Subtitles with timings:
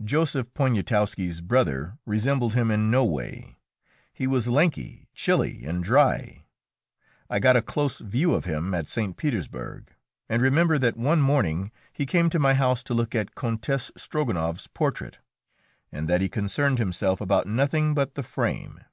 [0.00, 3.56] Joseph Poniatowski's brother resembled him in no way;
[4.12, 6.44] he was lanky, chilly, and dry.
[7.28, 9.16] I got a close view of him at St.
[9.16, 9.90] Petersburg,
[10.28, 14.68] and remember that one morning he came to my house to look at Countess Strogonoff's
[14.68, 15.18] portrait,
[15.90, 18.84] and that he concerned himself about nothing but the frame.